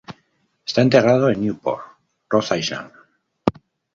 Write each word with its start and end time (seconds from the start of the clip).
Está 0.65 0.81
enterrado 0.81 1.29
en 1.29 1.41
Newport, 1.45 1.85
Rhode 2.31 2.57
Island. 2.57 2.91